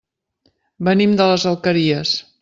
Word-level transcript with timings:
Venim 0.87 1.13
de 1.19 1.27
les 1.31 1.45
Alqueries. 1.51 2.15